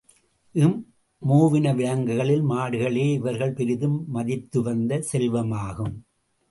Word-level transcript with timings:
இம்மூவின 0.55 1.75
விலங்குகளில் 1.75 2.43
மாடுகளே 2.49 3.05
இவர்கள் 3.13 3.53
பெரிதும் 3.53 3.97
மதித்துவந்த 4.15 5.01
செல்வமாகும். 5.11 5.95